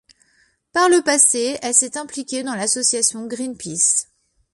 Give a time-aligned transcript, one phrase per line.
[0.73, 4.07] Par le passé, elle s'est impliquée dans l'association Greenpeace.